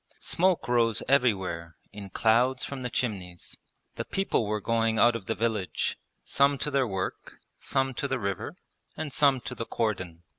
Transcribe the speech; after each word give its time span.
Smoke 0.17 0.67
rose 0.67 1.03
everywhere 1.07 1.75
in 1.93 2.09
clouds 2.09 2.65
from 2.65 2.81
the 2.81 2.89
chimneys. 2.89 3.55
The 3.97 4.03
people 4.03 4.47
were 4.47 4.59
going 4.59 4.97
out 4.97 5.15
of 5.15 5.27
the 5.27 5.35
village, 5.35 5.95
some 6.23 6.57
to 6.57 6.71
their 6.71 6.87
work, 6.87 7.37
some 7.59 7.93
to 7.93 8.07
the 8.07 8.17
river, 8.17 8.55
and 8.97 9.13
some 9.13 9.41
to 9.41 9.53
the 9.53 9.67
cordon. 9.67 10.23